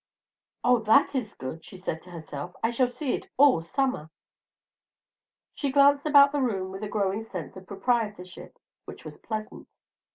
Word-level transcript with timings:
"Oh, 0.63 0.79
that 0.79 1.13
is 1.13 1.35
good," 1.35 1.63
she 1.63 1.77
said 1.77 2.01
to 2.01 2.09
herself. 2.09 2.55
"I 2.63 2.71
shall 2.71 2.87
see 2.87 3.13
it 3.13 3.29
all 3.37 3.61
summer." 3.61 4.09
She 5.53 5.71
glanced 5.71 6.07
about 6.07 6.31
the 6.31 6.41
room 6.41 6.71
with 6.71 6.81
a 6.83 6.89
growing 6.89 7.23
sense 7.23 7.55
of 7.55 7.67
proprietorship 7.67 8.57
which 8.85 9.05
was 9.05 9.19
pleasant. 9.19 9.67